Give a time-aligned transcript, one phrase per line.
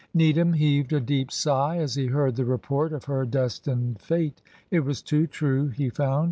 [0.15, 4.41] Needham heaved a deep sigh as he heard the report of her destined fate.
[4.71, 6.19] It was too true, he found.